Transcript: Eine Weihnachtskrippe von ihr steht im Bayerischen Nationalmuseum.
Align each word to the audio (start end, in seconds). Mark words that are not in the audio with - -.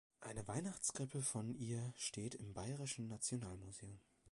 Eine 0.19 0.47
Weihnachtskrippe 0.47 1.21
von 1.21 1.53
ihr 1.53 1.93
steht 1.95 2.33
im 2.33 2.55
Bayerischen 2.55 3.07
Nationalmuseum. 3.07 3.99